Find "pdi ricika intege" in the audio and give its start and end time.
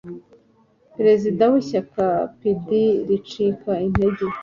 2.39-4.25